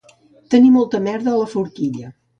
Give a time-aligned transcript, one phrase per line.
[0.53, 2.11] Tenir molta merda a la forquilla